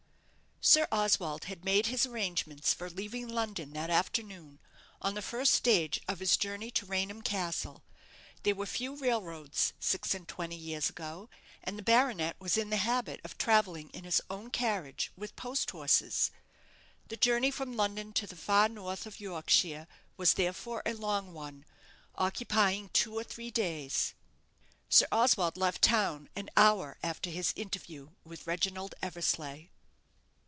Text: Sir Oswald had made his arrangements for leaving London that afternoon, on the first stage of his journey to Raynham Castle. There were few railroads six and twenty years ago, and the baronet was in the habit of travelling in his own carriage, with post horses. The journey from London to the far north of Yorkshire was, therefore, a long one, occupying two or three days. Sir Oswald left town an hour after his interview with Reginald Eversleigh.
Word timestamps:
Sir 0.63 0.87
Oswald 0.91 1.45
had 1.45 1.65
made 1.65 1.87
his 1.87 2.05
arrangements 2.05 2.71
for 2.71 2.87
leaving 2.87 3.27
London 3.27 3.73
that 3.73 3.89
afternoon, 3.89 4.59
on 5.01 5.15
the 5.15 5.21
first 5.23 5.55
stage 5.55 5.99
of 6.07 6.19
his 6.19 6.37
journey 6.37 6.69
to 6.69 6.85
Raynham 6.85 7.23
Castle. 7.23 7.83
There 8.43 8.53
were 8.53 8.67
few 8.67 8.95
railroads 8.95 9.73
six 9.79 10.13
and 10.13 10.27
twenty 10.27 10.55
years 10.55 10.87
ago, 10.87 11.31
and 11.63 11.79
the 11.79 11.83
baronet 11.83 12.35
was 12.39 12.57
in 12.57 12.69
the 12.69 12.77
habit 12.77 13.21
of 13.23 13.39
travelling 13.39 13.89
in 13.89 14.03
his 14.03 14.21
own 14.29 14.51
carriage, 14.51 15.11
with 15.17 15.35
post 15.35 15.71
horses. 15.71 16.29
The 17.07 17.17
journey 17.17 17.49
from 17.49 17.75
London 17.75 18.13
to 18.13 18.27
the 18.27 18.35
far 18.35 18.69
north 18.69 19.07
of 19.07 19.19
Yorkshire 19.19 19.87
was, 20.15 20.35
therefore, 20.35 20.83
a 20.85 20.93
long 20.93 21.33
one, 21.33 21.65
occupying 22.13 22.89
two 22.89 23.15
or 23.17 23.23
three 23.23 23.49
days. 23.49 24.13
Sir 24.89 25.07
Oswald 25.11 25.57
left 25.57 25.81
town 25.81 26.29
an 26.35 26.51
hour 26.55 26.99
after 27.01 27.31
his 27.31 27.51
interview 27.55 28.09
with 28.23 28.45
Reginald 28.45 28.93
Eversleigh. 29.01 29.69